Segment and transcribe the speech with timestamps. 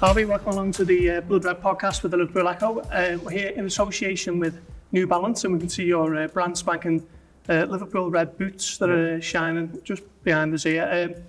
[0.00, 2.78] Harvey, welcome along to the uh, Blood Red podcast with the Liverpool Echo.
[2.78, 4.58] Uh, we're here in association with
[4.92, 7.06] New Balance, and we can see your uh, brand spanking
[7.50, 10.88] uh, Liverpool red boots that are shining just behind us here.
[10.90, 11.22] Um,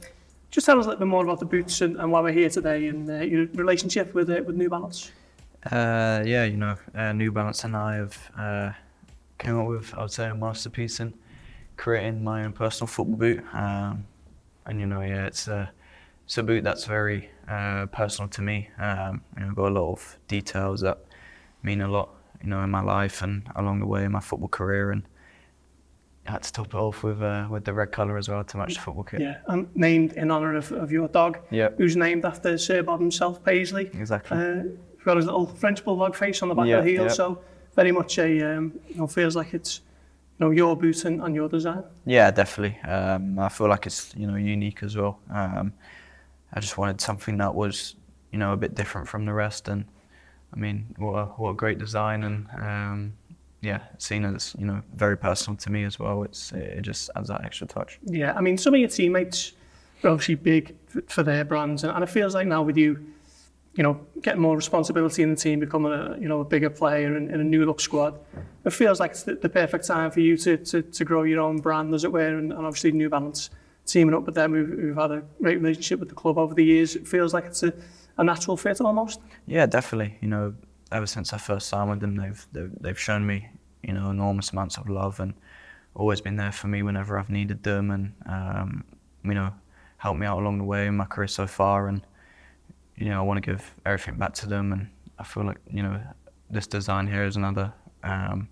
[0.51, 2.49] just tell us a little bit more about the boots and, and why we're here
[2.49, 5.11] today and uh, your relationship with uh, with New Balance.
[5.69, 8.71] Uh, yeah, you know, uh, New Balance and I have uh,
[9.37, 11.13] came up with, I would say, a masterpiece in
[11.75, 13.43] creating my own personal football boot.
[13.51, 14.05] Um,
[14.65, 15.73] and you know, yeah, it's a
[16.37, 18.69] a boot that's very uh, personal to me.
[18.79, 20.97] Um, you know, got a lot of details that
[21.63, 22.09] mean a lot,
[22.41, 24.91] you know, in my life and along the way in my football career.
[24.91, 25.03] And
[26.27, 28.57] I had to top it off with uh, with the red colour as well to
[28.57, 29.21] match the football kit.
[29.21, 31.77] Yeah, and named in honour of, of your dog, Yep.
[31.77, 33.87] who's named after Sir Bob himself, Paisley.
[33.93, 34.37] Exactly.
[34.37, 34.63] Uh,
[34.95, 37.09] he's got his little French bulldog face on the back Yeah, of the heel, yeah.
[37.09, 37.41] so
[37.75, 39.81] very much a um, you know feels like it's
[40.39, 41.83] you know your boot and, and your design.
[42.05, 42.79] Yeah, definitely.
[42.89, 45.19] Um, I feel like it's you know unique as well.
[45.33, 45.73] Um,
[46.53, 47.95] I just wanted something that was
[48.31, 49.85] you know a bit different from the rest, and
[50.53, 53.13] I mean, what a, what a great design, and um,
[53.61, 56.23] yeah, seen as you know very personal to me as well.
[56.23, 57.99] It's it just adds that extra touch.
[58.05, 59.53] Yeah, I mean, some of your teammates
[60.03, 60.75] are obviously big
[61.07, 63.05] for their brands, and, it feels like now with you,
[63.75, 67.15] you know, getting more responsibility in the team, becoming a you know a bigger player
[67.15, 68.19] in, in a new look squad,
[68.65, 71.39] it feels like it's the, the perfect time for you to, to, to grow your
[71.39, 73.51] own brand, as it were, and, and obviously New Balance
[73.85, 76.63] teaming up with them, who've, who've had a great relationship with the club over the
[76.63, 76.95] years.
[76.95, 77.73] It feels like it's a,
[78.17, 79.19] a natural fit almost.
[79.47, 80.17] Yeah, definitely.
[80.21, 80.53] You know,
[80.91, 83.49] ever since I first signed with them, they've they've, they've shown me
[83.83, 85.33] you know enormous amounts of love and
[85.95, 88.83] always been there for me whenever I've needed them, and um,
[89.23, 89.53] you know
[89.97, 91.87] helped me out along the way in my career so far.
[91.87, 92.01] And
[92.95, 95.83] you know, I want to give everything back to them, and I feel like you
[95.83, 96.01] know
[96.49, 98.47] this design here is another um,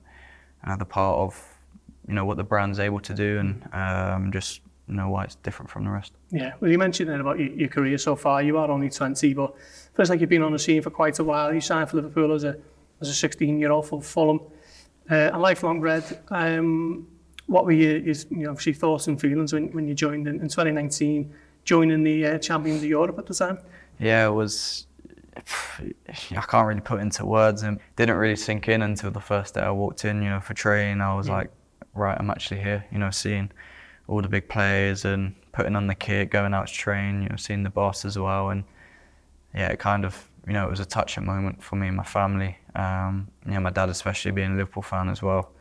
[0.64, 1.60] another part of
[2.08, 4.62] you know what the brand's able to do, and um, just
[4.96, 6.14] know why it's different from the rest.
[6.32, 8.42] Yeah, well, you mentioned then about your, your career so far.
[8.42, 9.54] You are only 20, but
[9.96, 11.54] feels like you've been on the scene for quite a while.
[11.54, 12.58] You signed for Liverpool as a
[13.02, 14.42] as a 16 year old for Fulham,
[15.10, 16.04] uh, a lifelong red.
[16.30, 17.08] Um,
[17.48, 20.36] what were your, your you know, obviously thoughts and feelings when, when you joined in,
[20.36, 21.34] in 2019,
[21.64, 23.58] joining the uh, champions of Europe at the time?
[24.00, 24.86] Yeah, it was.
[25.38, 29.62] I can't really put into words, and didn't really sink in until the first day
[29.62, 30.22] I walked in.
[30.22, 31.36] You know, for training, I was Yeah.
[31.36, 31.52] like,
[31.94, 32.86] right, I'm actually here.
[32.92, 33.50] You know, seeing
[34.10, 37.22] all the big players and putting on the kit, going out to train.
[37.24, 38.64] You know, seeing the boss as well, and
[39.54, 42.04] yeah, it kind of, you know, it was a touching moment for me and my
[42.04, 42.58] family.
[42.76, 45.52] Um, you know, my dad especially being a Liverpool fan as well.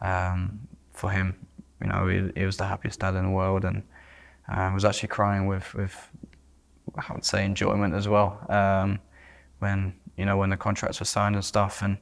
[0.00, 1.46] Um, for him,
[1.80, 3.82] you know, he, he was the happiest dad in the world, and
[4.48, 6.10] uh, was actually crying with with
[6.96, 8.44] I would say enjoyment as well.
[8.48, 9.00] Um,
[9.58, 11.98] when you know when the contracts were signed and stuff, and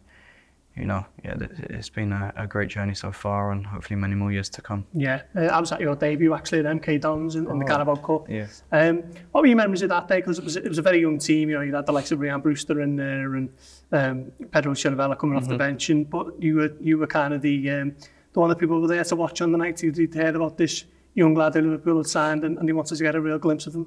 [0.77, 4.33] you know, yeah, it's been a, a great journey so far, and hopefully many more
[4.33, 4.87] years to come.
[4.94, 7.65] Yeah, uh, I was at your debut actually at MK Dons in, in oh, the
[7.65, 8.28] Carabao Cup.
[8.28, 8.47] Yeah.
[8.72, 9.03] Um,
[9.33, 10.16] what were your memories of that day?
[10.16, 11.50] Because it was it was a very young team.
[11.50, 13.50] You know, you had the likes of Ryan Brewster in there and
[13.93, 15.43] um, Pedro Chilavella coming mm -hmm.
[15.43, 15.59] off the mm-hmm.
[15.59, 17.94] bench, and but you were you were kind of the um,
[18.33, 19.83] the one that people were there to watch on the night.
[19.83, 23.04] You'd heard about this young lad who Liverpool had signed, and, and he wanted to
[23.04, 23.87] get a real glimpse of him.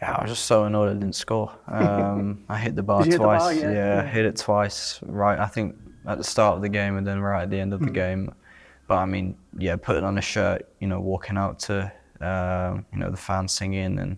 [0.00, 1.52] Yeah, I was just so annoyed I didn't score.
[1.66, 3.40] Um, I hit the bar you the twice.
[3.40, 3.52] bar?
[3.54, 5.00] Yeah, yeah, hit it twice.
[5.02, 5.76] Right, I think
[6.06, 8.32] at the start of the game and then right at the end of the game.
[8.86, 12.98] But I mean, yeah, putting on a shirt, you know, walking out to, um, you
[12.98, 14.16] know, the fans singing, and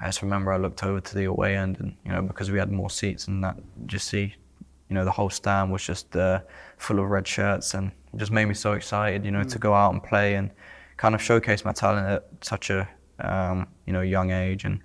[0.00, 2.58] I just remember I looked over to the away end, and you know, because we
[2.58, 3.56] had more seats and that,
[3.86, 4.34] just see,
[4.88, 6.40] you know, the whole stand was just uh,
[6.78, 9.72] full of red shirts, and it just made me so excited, you know, to go
[9.72, 10.50] out and play and
[10.96, 12.88] kind of showcase my talent at such a,
[13.20, 14.80] um, you know, young age, and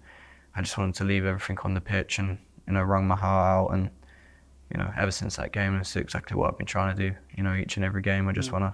[0.56, 2.38] I just wanted to leave everything on the pitch and
[2.68, 3.90] you know wrung my heart out and
[4.72, 7.16] you know ever since that game it's exactly what I've been trying to do.
[7.36, 8.74] You know each and every game I just want to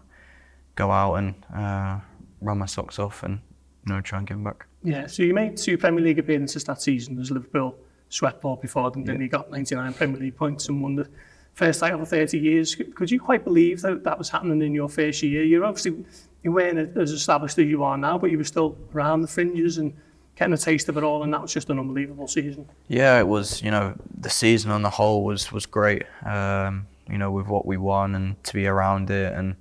[0.76, 2.00] go out and uh,
[2.42, 3.40] run my socks off and
[3.86, 4.66] you know try and give them back.
[4.84, 7.20] Yeah, so you made two Premier League appearances that season.
[7.20, 7.76] As Liverpool
[8.10, 11.10] swept ball before them, then you got 99 Premier League points and won the
[11.54, 12.76] first title for 30 years.
[12.76, 15.44] Could could you quite believe that that was happening in your first year?
[15.44, 16.06] You're obviously,
[16.44, 19.78] you weren't as established as you are now, but you were still around the fringes
[19.78, 19.94] and
[20.40, 22.68] getting a taste of it all, and that was just an unbelievable season.
[22.88, 26.04] yeah it was you know the season on the whole was was great.
[26.26, 29.56] Um, you know with what we won and to be around it and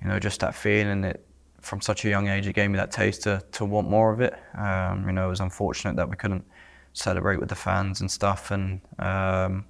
[0.00, 1.24] you know just that feeling it
[1.60, 4.20] from such a young age it gave me that taste to, to want more of
[4.20, 4.34] it.
[4.56, 6.44] Um, you know it was unfortunate that we couldn't
[6.92, 9.64] celebrate with the fans and stuff and um,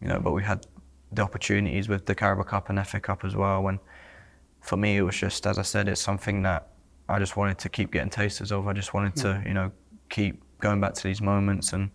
[0.00, 0.66] you know but we had
[1.12, 3.68] the opportunities with the Carabao Cup and FA Cup as well.
[3.68, 3.78] And
[4.60, 6.71] for me it was just as I said it's something that
[7.08, 9.70] I just wanted to keep getting tasters of I just wanted to you know
[10.08, 11.90] keep going back to these moments and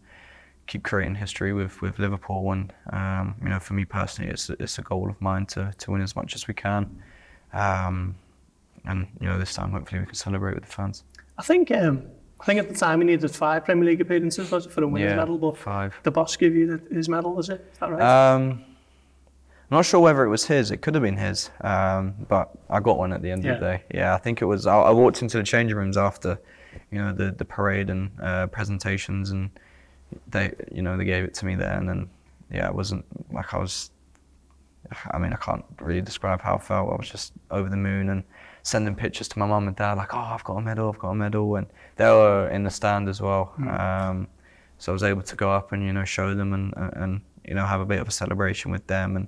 [0.68, 4.78] keep creating history with, with Liverpool and um, you know for me personally it's it's
[4.80, 7.02] a goal of mine to, to win as much as we can
[7.54, 8.16] um,
[8.86, 11.04] and you know this time hopefully we can celebrate with the fans
[11.38, 12.04] I think um,
[12.42, 14.88] I think at the time he needed five Premier League appearances was it, for a
[14.88, 15.96] winner's Yeah, medal, but five.
[16.04, 17.66] the boss gave you the, his medal, is it?
[17.72, 18.02] Is that right?
[19.70, 20.72] I'm not sure whether it was his.
[20.72, 23.66] It could have been his, um, but I got one at the end of the
[23.66, 23.84] day.
[23.94, 24.66] Yeah, I think it was.
[24.66, 26.40] I, I walked into the changing rooms after,
[26.90, 29.50] you know, the the parade and uh, presentations, and
[30.30, 32.10] they, you know, they gave it to me there, and then,
[32.50, 33.92] yeah, it wasn't like I was.
[35.12, 36.90] I mean, I can't really describe how I felt.
[36.90, 38.24] I was just over the moon and
[38.64, 41.10] sending pictures to my mum and dad, like, "Oh, I've got a medal, I've got
[41.10, 41.68] a medal," and
[41.98, 43.54] they were in the stand as well.
[43.68, 44.30] Um,
[44.78, 47.54] so I was able to go up and you know show them and and you
[47.54, 49.28] know have a bit of a celebration with them, and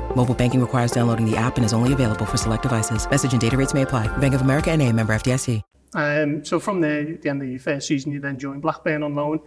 [0.15, 3.09] Mobile banking requires downloading the app and is only available for select devices.
[3.09, 4.07] Message and data rates may apply.
[4.17, 5.63] Bank of America and a member FDIC.
[5.93, 9.03] Um, so from there, at the end of your first season, you then joined Blackburn
[9.03, 9.41] on loan.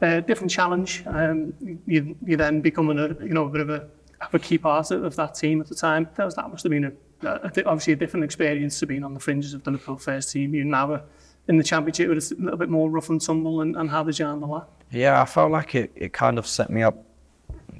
[0.00, 1.02] Uh, different challenge.
[1.06, 1.52] Um,
[1.86, 3.88] you, you then becoming a you know a bit of a,
[4.20, 6.08] of a key part of, of that team at the time.
[6.16, 6.92] That, was, that must have been a,
[7.26, 10.32] a, di- obviously a different experience to being on the fringes of the Liverpool first
[10.32, 10.54] team.
[10.54, 11.02] You now are
[11.48, 13.60] in the championship with a little bit more rough and tumble.
[13.60, 14.68] And, and how did you handle that?
[14.96, 16.96] Yeah, I felt like it, it kind of set me up,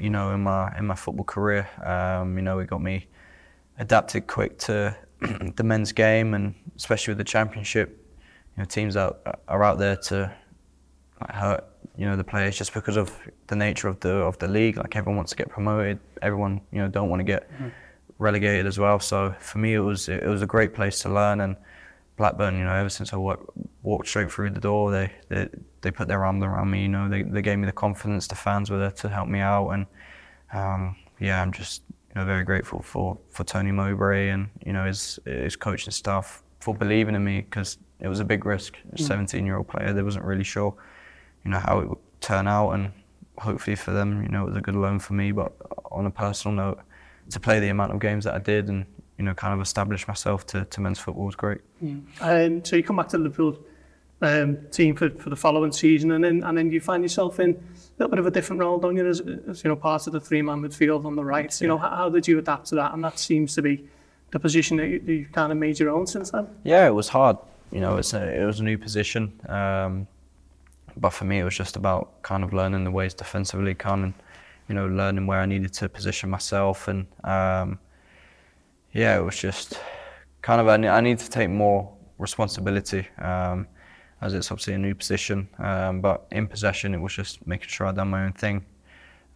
[0.01, 1.69] you know, in my in my football career.
[1.85, 3.07] Um, you know, it got me
[3.79, 4.97] adapted quick to
[5.57, 8.05] the men's game, and especially with the championship,
[8.57, 10.33] you know, teams out are out there to
[11.21, 11.65] like, hurt
[11.97, 13.13] you know the players just because of
[13.49, 14.77] the nature of the of the league.
[14.77, 17.51] Like everyone wants to get promoted, everyone you know don't want to get
[18.19, 19.01] relegated as well.
[19.01, 21.57] So for me, it was it was a great place to learn and.
[22.17, 23.49] Blackburn, you know, ever since I walked,
[23.83, 25.49] walked straight through the door, they, they
[25.83, 26.83] they put their arms around me.
[26.83, 28.27] You know, they they gave me the confidence.
[28.27, 29.87] The fans were there to help me out, and
[30.53, 34.85] um, yeah, I'm just you know very grateful for, for Tony Mowbray and you know
[34.85, 38.77] his his coaching staff for believing in me because it was a big risk.
[38.93, 40.75] A 17 year old player, they wasn't really sure,
[41.45, 42.93] you know, how it would turn out, and
[43.39, 45.33] hopefully for them, you know, it was a good loan for me.
[45.33, 45.53] But
[45.91, 46.81] on a personal note,
[47.31, 48.85] to play the amount of games that I did and
[49.19, 51.61] you know kind of establish myself to, to men's football was great.
[52.21, 53.59] Um, so you come back to Liverpool
[54.23, 57.51] um, team for, for the following season, and then and then you find yourself in
[57.51, 57.57] a
[57.99, 59.07] little bit of a different role, don't you?
[59.07, 61.61] As, as you know, part of the three-man midfield on the right.
[61.61, 62.95] You know, how, how did you adapt to that?
[62.95, 63.89] And that seems to be
[64.31, 66.47] the position that you, you've kind of made your own since then.
[66.65, 67.37] Yeah, it was hard.
[67.73, 69.33] You know, it's a, it was a new position.
[69.49, 70.07] Um,
[70.97, 74.13] but for me, it was just about kind of learning the ways defensively, kind of,
[74.69, 76.89] you know, learning where I needed to position myself.
[76.89, 77.79] And um,
[78.93, 79.81] yeah, it was just
[80.43, 83.67] kind of, I, I need to take more responsibility um,
[84.21, 85.49] as it's obviously a new position.
[85.59, 88.65] Um, but in possession, it was just making sure I done my own thing.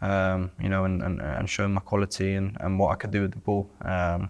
[0.01, 3.23] Um, you know, and, and, and showing my quality and, and what I could do
[3.23, 3.71] with the ball.
[3.83, 4.29] Um,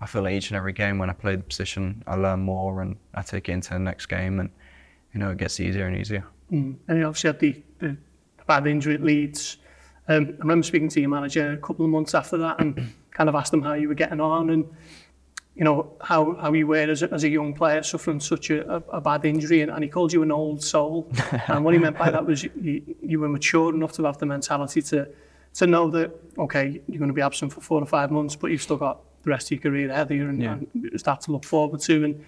[0.00, 2.82] I feel like each and every game when I play the position, I learn more
[2.82, 4.50] and I take it into the next game, and
[5.12, 6.24] you know it gets easier and easier.
[6.52, 6.76] Mm.
[6.86, 7.96] And you obviously had the, the
[8.46, 9.56] bad injury at Leeds.
[10.08, 13.28] Um, I remember speaking to your manager a couple of months after that and kind
[13.28, 14.64] of asked him how you were getting on and
[15.56, 18.82] you know how, how you were as a, as a young player suffering such a,
[18.90, 21.10] a, bad injury and, and he called you an old soul
[21.48, 24.26] and what he meant by that was you, you were mature enough to have the
[24.26, 25.08] mentality to
[25.54, 28.50] to know that okay you're going to be absent for four or five months but
[28.50, 30.58] you've still got the rest of your career ahead of you and, Yeah.
[30.74, 32.24] and start to look forward to and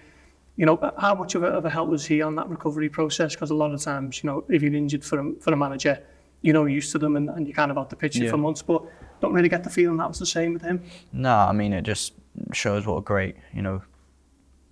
[0.55, 3.33] you know, how much of a, of a help was he on that recovery process?
[3.33, 6.03] Because a lot of times, you know, if you're injured for a, for a manager,
[6.41, 8.31] you know, you're used to them and, and you're kind of out the picture Yeah.
[8.31, 8.83] for months, but
[9.21, 10.83] don't really get the feeling that was the same with him.
[11.13, 12.11] No, I mean it just
[12.53, 13.81] shows what a great you know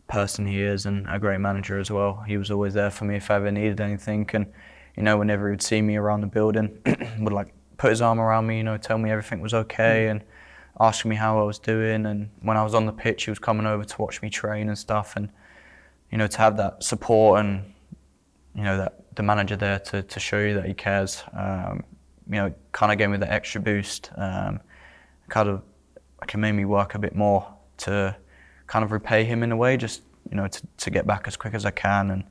[0.08, 2.24] person he is and a great manager as well.
[2.26, 4.48] He was always there for me if I ever needed anything, and
[4.96, 6.80] you know whenever he'd see me around the building,
[7.20, 10.24] would like put his arm around me, you know, tell me everything was okay and
[10.80, 12.06] ask me how I was doing.
[12.06, 14.70] And when I was on the pitch, he was coming over to watch me train
[14.70, 15.30] and stuff, and
[16.12, 17.74] you know to have that support and
[18.56, 21.24] you know that the manager there to, to show you that he cares.
[21.34, 21.84] Um,
[22.30, 24.12] you know, kind of gave me the extra boost.
[24.18, 24.60] Um,
[25.30, 25.64] kind of
[26.22, 28.16] it made me work a bit more to
[28.68, 31.38] kind of repay him in a way, just you know to, to get back as
[31.38, 32.12] quick as I can.
[32.12, 32.24] And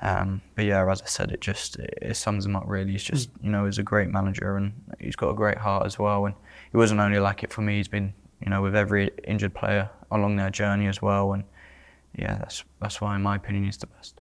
[0.00, 2.92] um, but yeah, as I said, it just it, it sums him up really.
[2.92, 5.98] He's just you know he's a great manager and he's got a great heart as
[5.98, 6.26] well.
[6.26, 6.34] And
[6.70, 7.76] he wasn't only like it for me.
[7.76, 11.32] He's been you know with every injured player along their journey as well.
[11.32, 11.44] And
[12.14, 14.21] yeah, that's that's why in my opinion he's the best.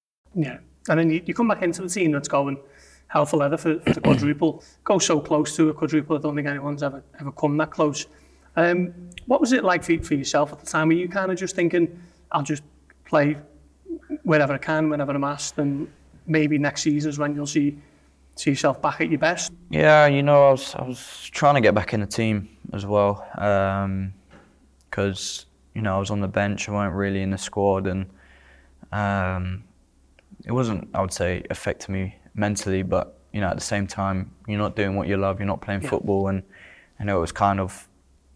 [0.35, 0.59] Yeah.
[0.89, 2.57] And then you, you come back into the team that's going
[3.11, 6.35] hell for leather for, for the quadruple, go so close to a quadruple, I don't
[6.35, 8.07] think anyone's ever ever come that close.
[8.55, 8.93] Um,
[9.25, 10.87] what was it like for, for yourself at the time?
[10.87, 12.63] Were you kind of just thinking, I'll just
[13.05, 13.37] play
[14.23, 15.91] wherever I can, whenever I'm asked, and
[16.25, 17.77] maybe next season is when you'll see
[18.35, 19.51] see yourself back at your best?
[19.69, 22.85] Yeah, you know, I was I was trying to get back in the team as
[22.85, 23.25] well,
[24.89, 28.05] because you know I was on the bench, I weren't really in the squad, and
[28.93, 29.63] um,
[30.45, 34.31] it wasn't, I would say, affecting me mentally, but you know, at the same time,
[34.47, 35.89] you're not doing what you love, you're not playing Yeah.
[35.89, 36.43] football, and
[37.05, 37.87] know, it was kind of,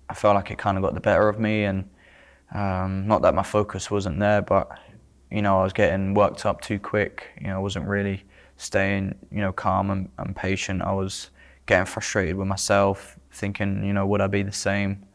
[0.09, 1.89] I felt like it kind of got the better of me, and
[2.53, 4.69] um, not that my focus wasn't there, but
[5.31, 7.27] you know, I was getting worked up too quick.
[7.41, 8.24] You know, I wasn't really
[8.57, 10.81] staying, you know, calm and, and patient.
[10.81, 11.31] I was
[11.65, 15.05] getting frustrated with myself, thinking, you know, would I be the same?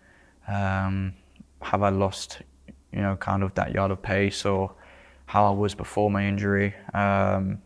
[0.49, 1.15] Um,
[1.63, 2.43] have I lost,
[2.93, 4.73] you know, kind of that yard of pace or
[5.31, 6.75] how I was before my injury?
[6.93, 7.63] Um,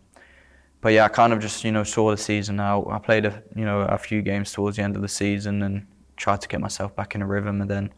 [0.82, 2.86] but yeah, I kind of just, you know, saw the season out.
[2.90, 5.86] I played a, you know, a few games towards the end of the season and
[6.18, 7.62] tried to get myself back in a rhythm.
[7.62, 7.90] And then,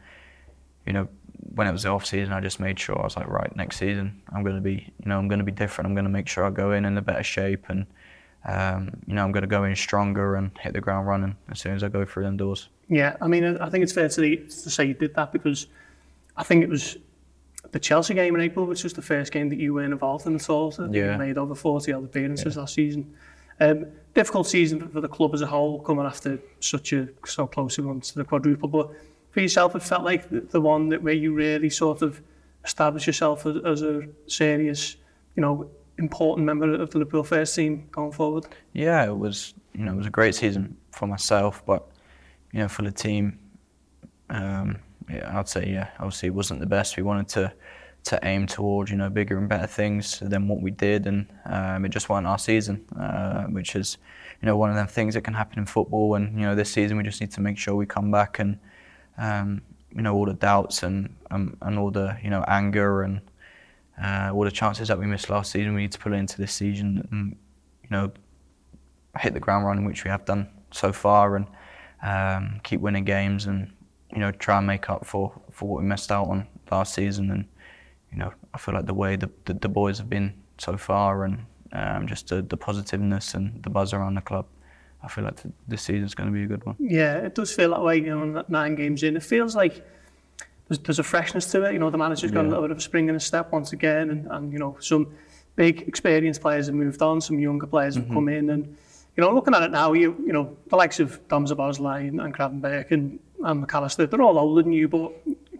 [0.86, 1.08] you know,
[1.56, 3.78] when it was the off season, I just made sure I was like, right, next
[3.78, 5.88] season I'm going to be, you know, I'm going to be different.
[5.88, 7.86] I'm going to make sure I go in in a better shape, and
[8.44, 11.58] um, you know, I'm going to go in stronger and hit the ground running as
[11.58, 12.68] soon as I go through them doors.
[12.88, 15.66] Yeah, I mean, I think it's fair to say you did that because
[16.36, 16.98] I think it was
[17.76, 20.34] the Chelsea game in April, which was the first game that you weren't involved in
[20.34, 20.70] at all.
[20.70, 21.18] So Yeah.
[21.18, 23.14] Made over 40 odd appearances last season.
[23.60, 27.76] Um, difficult season for the club as a whole, coming after such a so close
[27.76, 28.68] a run to the quadruple.
[28.68, 28.92] But
[29.30, 32.22] for yourself, it felt like the, the one that where you really sort of
[32.64, 34.96] established yourself as, as a serious,
[35.34, 35.68] you know,
[35.98, 38.46] important member of the Liverpool first team going forward.
[38.72, 41.86] Yeah, it was, you know, it was a great season for myself, but
[42.52, 43.38] you know, for the team,
[44.30, 44.78] um,
[45.10, 46.96] yeah, I'd say yeah, obviously it wasn't the best.
[46.96, 47.52] We wanted to
[48.06, 51.84] to aim towards you know bigger and better things than what we did, and um,
[51.84, 53.98] it just wasn't our season, uh, which is
[54.40, 56.14] you know one of them things that can happen in football.
[56.14, 58.58] And you know this season we just need to make sure we come back and
[59.18, 59.60] um,
[59.94, 63.20] you know all the doubts and um, and all the you know anger and
[64.02, 66.36] uh, all the chances that we missed last season, we need to put it into
[66.38, 67.36] this season and
[67.82, 68.12] you know
[69.18, 71.46] hit the ground running, which we have done so far, and
[72.02, 73.72] um, keep winning games and
[74.12, 77.30] you know try and make up for, for what we missed out on last season.
[77.30, 77.46] And
[78.12, 81.24] you know I feel like the way the, the, the boys have been so far
[81.24, 84.46] and um, just the, the positiveness and the buzz around the club,
[85.02, 86.76] I feel like th- this season's going to be a good one.
[86.78, 87.98] Yeah, it does feel that way.
[87.98, 89.86] You know, nine games in, it feels like
[90.68, 91.72] there's, there's a freshness to it.
[91.72, 93.72] You know, the manager's got a little bit of a spring in his step once
[93.72, 95.12] again, and, and you know, some
[95.54, 98.64] big experienced players have moved on, some younger players have come in, and
[99.16, 102.20] you know, looking at it now, you you know, the likes of Dom Szoboszlai and,
[102.20, 105.12] and Gravenberch and, and Mac Allister, they're all older than you, but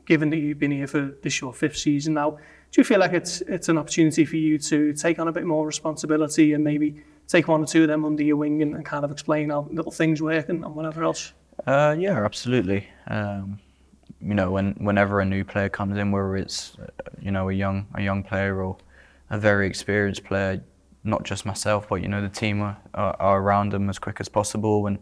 [0.07, 3.13] given that you've been here for this your fifth season now, do you feel like
[3.13, 7.03] it's it's an opportunity for you to take on a bit more responsibility and maybe
[7.29, 9.67] take one or two of them under your wing and, and kind of explain how
[9.71, 11.33] little things work and, and whatever else?
[11.67, 12.87] Uh, yeah, absolutely.
[13.09, 13.59] Um,
[14.21, 16.87] you know, when whenever a new player comes in, whether it's uh,
[17.21, 18.77] you know a young a young player or
[19.31, 20.63] a very experienced player,
[21.05, 24.21] not just myself, but you know the team are, are, are around them as quick
[24.21, 24.99] as possible and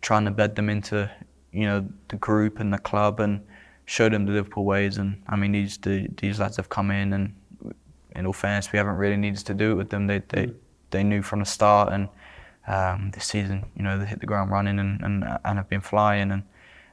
[0.00, 1.10] trying to bed them into
[1.52, 3.40] you know the group and the club and
[3.88, 4.98] show them the Liverpool ways.
[4.98, 7.34] And I mean, these the, these lads have come in, and
[8.14, 10.06] in all fairness, we haven't really needed to do it with them.
[10.06, 10.52] They they,
[10.90, 12.08] they knew from the start, and
[12.66, 15.80] um, this season, you know, they hit the ground running and, and, and have been
[15.80, 16.30] flying.
[16.30, 16.42] And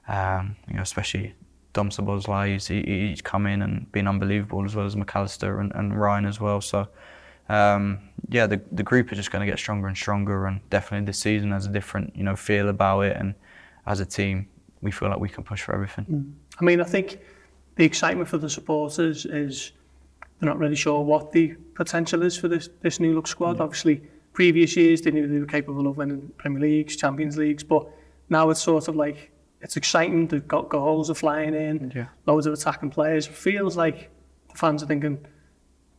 [0.07, 1.35] um, you know, especially
[1.73, 5.59] Dom Szoboszlai, he's, he, he's come in and been unbelievable, as well as Mac Allister
[5.59, 6.61] and, and Ryan as well.
[6.61, 6.87] So.
[7.47, 7.99] Um,
[8.29, 11.19] yeah, the the group is just going to get stronger and stronger, and definitely this
[11.19, 13.35] season has a different you know feel about it, and
[13.85, 14.47] as a team,
[14.81, 16.05] we feel like we can push for everything.
[16.59, 17.19] I mean, I think
[17.75, 19.71] the excitement for the supporters is
[20.39, 23.59] they're not really sure what the potential is for this this new look squad.
[23.59, 24.01] Obviously,
[24.33, 27.87] previous years they knew they were capable of winning Premier Leagues, Champions Leagues, but
[28.29, 29.31] now it's sort of like
[29.61, 30.27] it's exciting.
[30.27, 32.07] They've got goals are flying in, Yeah.
[32.25, 33.27] loads of attacking players.
[33.27, 34.09] It feels like
[34.49, 35.25] the fans are thinking,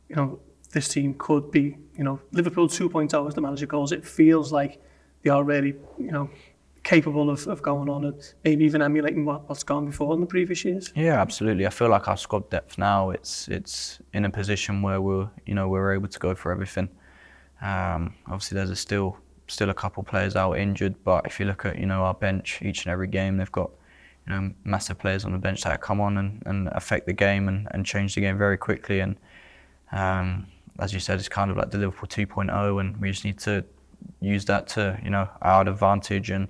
[0.08, 0.38] you know,
[0.72, 4.04] this team could be, you know, Liverpool 2.0 as the manager calls it.
[4.04, 4.80] Feels like
[5.22, 6.30] they are really, you know,
[6.86, 10.26] capable of, of going on and maybe even emulating what, what's gone before in the
[10.26, 10.92] previous years.
[10.94, 11.66] Yeah, absolutely.
[11.66, 15.54] I feel like our squad depth now it's it's in a position where we're you
[15.54, 16.88] know we're able to go for everything.
[17.60, 21.64] Um, obviously, there's a still still a couple players out injured, but if you look
[21.64, 23.70] at you know our bench, each and every game they've got
[24.26, 27.48] you know massive players on the bench that come on and, and affect the game
[27.48, 29.00] and, and change the game very quickly.
[29.00, 29.16] And
[29.90, 30.46] um,
[30.78, 33.64] as you said, it's kind of like the Liverpool 2.0, and we just need to
[34.20, 36.46] use that to you know our advantage and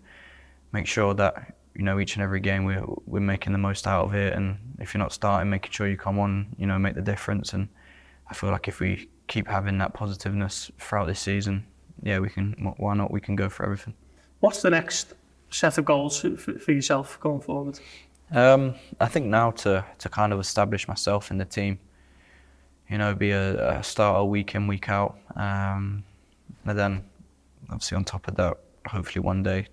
[0.72, 4.06] make sure that you know each and every game we're we're making the most out
[4.06, 4.32] of it.
[4.32, 7.52] And if you're not starting, making sure you come on, you know, make the difference.
[7.52, 7.68] And
[8.30, 11.66] I feel like if we keep having that positiveness throughout this season,
[12.02, 12.52] yeah, we can.
[12.78, 13.10] Why not?
[13.10, 13.94] We can go for everything.
[14.40, 15.14] What's the next
[15.50, 17.78] set of goals for, yourself going forward?
[18.32, 21.78] Um, I think now to to kind of establish myself in the team.
[22.88, 26.04] You know, be a, a starter week in week out, um,
[26.64, 27.04] and then
[27.68, 29.66] obviously on top of that, hopefully one day,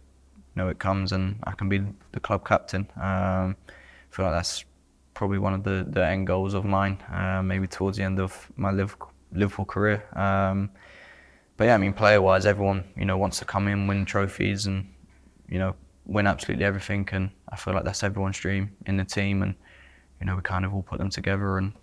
[0.55, 1.81] know, it comes and I can be
[2.12, 2.88] the club captain.
[2.95, 4.65] Um, I feel like that's
[5.13, 8.51] probably one of the, the end goals of mine, uh, maybe towards the end of
[8.55, 8.98] my live
[9.31, 10.03] Liverpool career.
[10.15, 10.69] Um,
[11.57, 14.88] but yeah, I mean, player-wise, everyone you know wants to come in, win trophies, and
[15.48, 17.07] you know win absolutely everything.
[17.12, 19.55] And I feel like that's everyone's dream in the team, and
[20.19, 21.74] you know we kind of all put them together and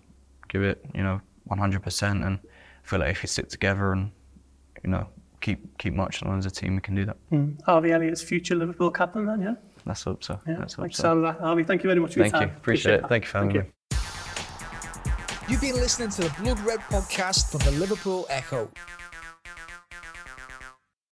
[0.49, 2.25] give it you know 100%.
[2.25, 4.11] And I feel like if we stick together and
[4.83, 5.07] you know
[5.41, 7.17] keep keep marching on as a team, we can do that.
[7.31, 7.61] Mm.
[7.63, 9.55] Harvey Elliott's future Liverpool captain, then, yeah.
[9.85, 10.39] Let's hope so.
[10.47, 11.21] Yeah, Let's hope so.
[11.21, 11.39] that.
[11.39, 12.49] Harvey, thank you very much for thank your time.
[12.49, 12.55] you.
[12.57, 13.09] Appreciate, Appreciate it.
[13.09, 13.71] Thank you for having thank me.
[13.71, 15.49] You.
[15.49, 18.69] You've been listening to the Blood Red podcast from the Liverpool Echo.